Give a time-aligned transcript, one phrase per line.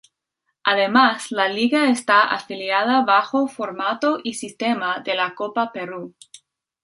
[0.63, 6.15] Además la liga está afiliada bajo formato y sistema de la Copa Perú.